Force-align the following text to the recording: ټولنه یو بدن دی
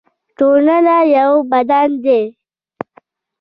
ټولنه 0.37 0.97
یو 1.17 1.31
بدن 1.51 1.87
دی 2.03 2.21